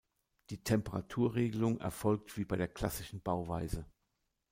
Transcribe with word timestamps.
Die 0.49 0.57
Temperaturregelung 0.63 1.77
erfolgt 1.79 2.35
wie 2.35 2.43
bei 2.43 2.55
der 2.57 2.67
klassischen 2.67 3.21
Bauweise. 3.21 3.85